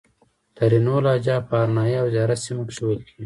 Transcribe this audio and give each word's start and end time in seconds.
ترینو 0.57 0.95
لهجه 1.05 1.35
په 1.47 1.53
هرنایي 1.61 1.95
او 2.01 2.07
زیارت 2.13 2.39
سیمه 2.45 2.63
کښې 2.67 2.83
ویل 2.85 3.01
کیږي 3.07 3.17